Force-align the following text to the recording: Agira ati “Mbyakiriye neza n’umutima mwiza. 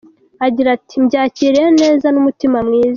Agira 0.45 0.69
ati 0.77 0.95
“Mbyakiriye 1.03 1.67
neza 1.81 2.07
n’umutima 2.11 2.57
mwiza. 2.67 2.89